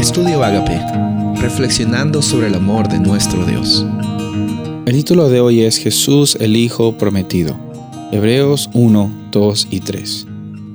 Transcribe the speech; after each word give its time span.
Estudio 0.00 0.42
Agape, 0.42 0.80
reflexionando 1.42 2.22
sobre 2.22 2.46
el 2.46 2.54
amor 2.54 2.88
de 2.88 2.98
nuestro 2.98 3.44
Dios. 3.44 3.84
El 4.86 4.94
título 4.94 5.28
de 5.28 5.42
hoy 5.42 5.60
es 5.60 5.76
Jesús 5.76 6.38
el 6.40 6.56
Hijo 6.56 6.96
Prometido. 6.96 7.54
Hebreos 8.10 8.70
1, 8.72 9.28
2 9.30 9.68
y 9.70 9.80
3. 9.80 10.26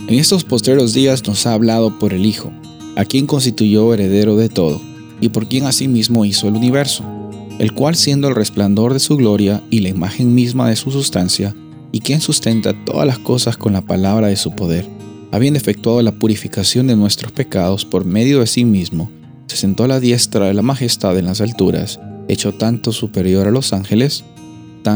En 0.09 0.19
estos 0.19 0.43
posteros 0.43 0.93
días 0.93 1.25
nos 1.25 1.47
ha 1.47 1.53
hablado 1.53 1.97
por 1.97 2.13
el 2.13 2.23
Hijo, 2.23 2.51
a 2.95 3.03
quien 3.03 3.25
constituyó 3.25 3.95
heredero 3.95 4.37
de 4.37 4.47
todo, 4.47 4.79
y 5.19 5.29
por 5.29 5.47
quien 5.47 5.65
asimismo 5.65 6.23
hizo 6.23 6.47
el 6.47 6.53
universo, 6.53 7.03
el 7.57 7.73
cual 7.73 7.95
siendo 7.95 8.27
el 8.27 8.35
resplandor 8.35 8.93
de 8.93 8.99
su 8.99 9.17
gloria 9.17 9.63
y 9.71 9.79
la 9.79 9.89
imagen 9.89 10.35
misma 10.35 10.69
de 10.69 10.75
su 10.75 10.91
sustancia, 10.91 11.55
y 11.91 12.01
quien 12.01 12.21
sustenta 12.21 12.75
todas 12.85 13.07
las 13.07 13.17
cosas 13.17 13.57
con 13.57 13.73
la 13.73 13.81
palabra 13.81 14.27
de 14.27 14.35
su 14.35 14.51
poder, 14.51 14.87
habiendo 15.35 15.59
efectuado 15.59 16.01
la 16.01 16.13
purificación 16.13 16.87
de 16.87 16.95
nuestros 16.95 17.33
pecados 17.33 17.83
por 17.83 18.05
medio 18.05 18.39
de 18.39 18.47
sí 18.47 18.63
mismo, 18.63 19.11
se 19.47 19.57
sentó 19.57 19.83
a 19.83 19.89
la 19.89 19.99
diestra 19.99 20.47
de 20.47 20.53
la 20.53 20.61
majestad 20.61 21.17
en 21.17 21.25
las 21.25 21.41
alturas, 21.41 21.99
hecho 22.29 22.53
tanto 22.53 22.93
superior 22.93 23.45
a 23.45 23.51
los 23.51 23.73
ángeles, 23.73 24.23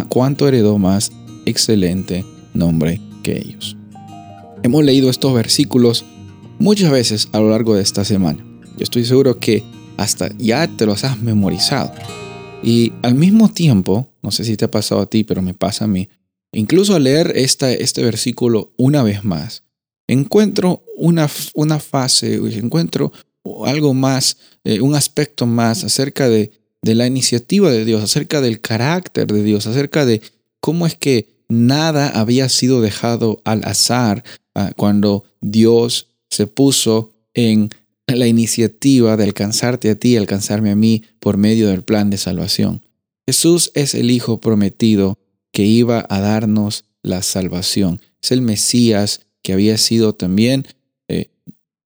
cuanto 0.07 0.47
heredó 0.47 0.77
más 0.77 1.11
excelente 1.45 2.23
nombre 2.53 3.01
que 3.21 3.37
ellos. 3.37 3.75
Hemos 4.63 4.85
leído 4.85 5.09
estos 5.09 5.33
versículos 5.33 6.05
muchas 6.57 6.89
veces 6.89 7.27
a 7.33 7.39
lo 7.39 7.49
largo 7.49 7.75
de 7.75 7.81
esta 7.81 8.05
semana. 8.05 8.41
Yo 8.77 8.83
estoy 8.83 9.03
seguro 9.03 9.39
que 9.39 9.61
hasta 9.97 10.29
ya 10.37 10.67
te 10.67 10.85
los 10.85 11.03
has 11.03 11.21
memorizado. 11.21 11.91
Y 12.63 12.93
al 13.01 13.15
mismo 13.15 13.49
tiempo, 13.49 14.07
no 14.21 14.31
sé 14.31 14.45
si 14.45 14.55
te 14.55 14.63
ha 14.63 14.71
pasado 14.71 15.01
a 15.01 15.05
ti, 15.05 15.25
pero 15.25 15.41
me 15.41 15.53
pasa 15.53 15.83
a 15.83 15.89
mí, 15.89 16.07
incluso 16.53 16.95
al 16.95 17.03
leer 17.03 17.33
este 17.35 18.03
versículo 18.03 18.71
una 18.77 19.03
vez 19.03 19.25
más, 19.25 19.63
encuentro 20.09 20.83
una, 20.97 21.29
una 21.53 21.79
fase, 21.79 22.35
encuentro 22.35 23.11
algo 23.65 23.93
más, 23.93 24.37
eh, 24.63 24.81
un 24.81 24.95
aspecto 24.95 25.45
más 25.45 25.83
acerca 25.83 26.27
de, 26.27 26.51
de 26.81 26.95
la 26.95 27.07
iniciativa 27.07 27.71
de 27.71 27.85
Dios, 27.85 28.03
acerca 28.03 28.41
del 28.41 28.61
carácter 28.61 29.27
de 29.27 29.43
Dios, 29.43 29.67
acerca 29.67 30.05
de 30.05 30.21
cómo 30.59 30.85
es 30.85 30.95
que 30.95 31.39
nada 31.47 32.09
había 32.09 32.49
sido 32.49 32.81
dejado 32.81 33.41
al 33.43 33.63
azar 33.65 34.23
ah, 34.55 34.71
cuando 34.75 35.25
Dios 35.41 36.07
se 36.29 36.47
puso 36.47 37.13
en 37.33 37.69
la 38.07 38.27
iniciativa 38.27 39.17
de 39.17 39.23
alcanzarte 39.23 39.89
a 39.89 39.95
ti, 39.95 40.17
alcanzarme 40.17 40.71
a 40.71 40.75
mí 40.75 41.03
por 41.19 41.37
medio 41.37 41.69
del 41.69 41.83
plan 41.83 42.09
de 42.09 42.17
salvación. 42.17 42.85
Jesús 43.27 43.71
es 43.75 43.93
el 43.93 44.09
Hijo 44.09 44.39
prometido 44.39 45.19
que 45.51 45.65
iba 45.65 46.05
a 46.09 46.19
darnos 46.19 46.85
la 47.03 47.21
salvación. 47.21 48.01
Es 48.21 48.31
el 48.31 48.41
Mesías 48.41 49.21
que 49.41 49.53
había 49.53 49.77
sido 49.77 50.13
también 50.13 50.65
eh, 51.07 51.31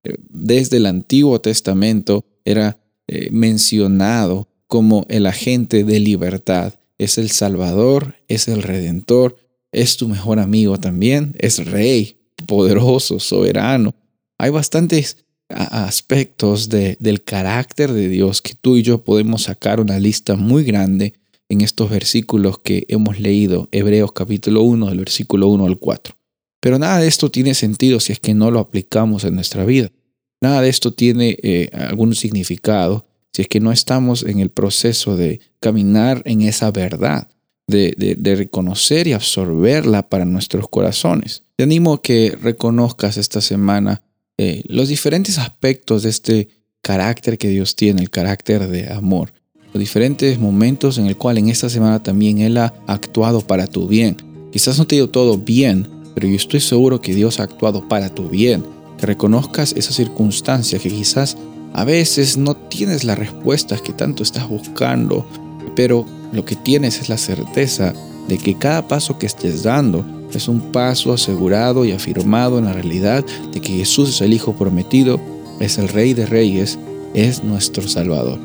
eh, 0.04 0.16
desde 0.28 0.76
el 0.76 0.86
Antiguo 0.86 1.40
Testamento, 1.40 2.24
era 2.44 2.78
eh, 3.08 3.28
mencionado 3.30 4.48
como 4.66 5.06
el 5.08 5.26
agente 5.26 5.84
de 5.84 6.00
libertad. 6.00 6.74
Es 6.98 7.18
el 7.18 7.30
Salvador, 7.30 8.16
es 8.28 8.48
el 8.48 8.62
Redentor, 8.62 9.36
es 9.72 9.96
tu 9.96 10.08
mejor 10.08 10.38
amigo 10.38 10.78
también, 10.78 11.34
es 11.38 11.64
Rey, 11.64 12.18
poderoso, 12.46 13.18
soberano. 13.18 13.94
Hay 14.38 14.50
bastantes 14.50 15.24
aspectos 15.48 16.68
de, 16.68 16.96
del 17.00 17.22
carácter 17.22 17.92
de 17.92 18.08
Dios 18.08 18.40
que 18.42 18.54
tú 18.54 18.76
y 18.76 18.82
yo 18.82 19.04
podemos 19.04 19.42
sacar 19.42 19.80
una 19.80 19.98
lista 19.98 20.36
muy 20.36 20.64
grande 20.64 21.14
en 21.48 21.60
estos 21.60 21.90
versículos 21.90 22.58
que 22.58 22.84
hemos 22.88 23.20
leído, 23.20 23.68
Hebreos 23.70 24.12
capítulo 24.12 24.62
1, 24.62 24.88
del 24.88 24.98
versículo 24.98 25.48
1 25.48 25.66
al 25.66 25.78
4. 25.78 26.16
Pero 26.64 26.78
nada 26.78 26.98
de 26.98 27.08
esto 27.08 27.30
tiene 27.30 27.52
sentido 27.52 28.00
si 28.00 28.14
es 28.14 28.20
que 28.20 28.32
no 28.32 28.50
lo 28.50 28.58
aplicamos 28.58 29.24
en 29.24 29.34
nuestra 29.34 29.66
vida. 29.66 29.92
Nada 30.40 30.62
de 30.62 30.70
esto 30.70 30.94
tiene 30.94 31.36
eh, 31.42 31.68
algún 31.74 32.14
significado 32.14 33.06
si 33.34 33.42
es 33.42 33.48
que 33.48 33.60
no 33.60 33.70
estamos 33.70 34.22
en 34.22 34.40
el 34.40 34.48
proceso 34.48 35.14
de 35.14 35.40
caminar 35.60 36.22
en 36.24 36.40
esa 36.40 36.70
verdad, 36.70 37.28
de, 37.66 38.16
reconocer 38.38 39.06
y 39.06 39.12
absorberla 39.12 40.08
para 40.08 40.24
nuestros 40.24 40.66
corazones. 40.70 41.42
Te 41.56 41.64
animo 41.64 41.92
a 41.92 42.02
que 42.02 42.34
reconozcas 42.40 43.18
esta 43.18 43.42
semana 43.42 44.02
eh, 44.38 44.62
los 44.66 44.88
diferentes 44.88 45.36
aspectos 45.36 46.02
de 46.04 46.08
este 46.08 46.48
carácter 46.80 47.36
que 47.36 47.48
Dios 47.48 47.76
tiene, 47.76 48.00
el 48.00 48.08
carácter 48.08 48.68
de 48.68 48.90
amor, 48.90 49.34
los 49.74 49.80
diferentes 49.80 50.38
momentos 50.38 50.96
en 50.96 51.08
el 51.08 51.18
cual 51.18 51.36
en 51.36 51.50
esta 51.50 51.68
semana 51.68 52.02
también 52.02 52.38
Él 52.38 52.56
ha 52.56 52.72
actuado 52.86 53.42
para 53.42 53.66
tu 53.66 53.86
bien. 53.86 54.16
Quizás 54.50 54.78
no 54.78 54.86
te 54.86 54.94
dio 54.94 55.10
todo 55.10 55.36
bien, 55.36 55.93
pero 56.14 56.28
yo 56.28 56.36
estoy 56.36 56.60
seguro 56.60 57.00
que 57.00 57.14
Dios 57.14 57.40
ha 57.40 57.44
actuado 57.44 57.86
para 57.88 58.08
tu 58.08 58.28
bien, 58.28 58.64
que 58.98 59.06
reconozcas 59.06 59.72
esa 59.76 59.92
circunstancia 59.92 60.78
que 60.78 60.88
quizás 60.88 61.36
a 61.72 61.84
veces 61.84 62.36
no 62.36 62.54
tienes 62.56 63.04
las 63.04 63.18
respuestas 63.18 63.82
que 63.82 63.92
tanto 63.92 64.22
estás 64.22 64.48
buscando, 64.48 65.26
pero 65.74 66.06
lo 66.32 66.44
que 66.44 66.56
tienes 66.56 67.00
es 67.00 67.08
la 67.08 67.18
certeza 67.18 67.92
de 68.28 68.38
que 68.38 68.56
cada 68.56 68.86
paso 68.86 69.18
que 69.18 69.26
estés 69.26 69.64
dando 69.64 70.04
es 70.32 70.48
un 70.48 70.60
paso 70.72 71.12
asegurado 71.12 71.84
y 71.84 71.92
afirmado 71.92 72.58
en 72.58 72.64
la 72.64 72.72
realidad 72.72 73.24
de 73.52 73.60
que 73.60 73.72
Jesús 73.72 74.10
es 74.10 74.20
el 74.20 74.32
Hijo 74.32 74.52
prometido, 74.54 75.20
es 75.60 75.78
el 75.78 75.88
Rey 75.88 76.14
de 76.14 76.26
Reyes, 76.26 76.78
es 77.14 77.44
nuestro 77.44 77.86
Salvador. 77.88 78.38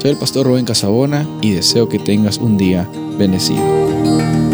Soy 0.00 0.12
el 0.12 0.16
pastor 0.18 0.46
Rubén 0.46 0.64
Casabona 0.64 1.26
y 1.42 1.52
deseo 1.52 1.88
que 1.88 1.98
tengas 1.98 2.38
un 2.38 2.56
día 2.56 2.88
bendecido. 3.18 4.53